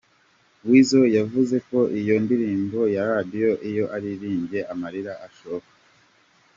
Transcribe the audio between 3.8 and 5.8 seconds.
ayiririmbye amarira ashoka.